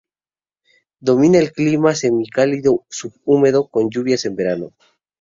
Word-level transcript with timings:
Domina 0.99 1.37
el 1.37 1.51
clima 1.53 1.93
semicálido 1.93 2.83
subhúmedo 2.89 3.67
con 3.67 3.91
lluvias 3.91 4.25
en 4.25 4.35
verano. 4.35 4.73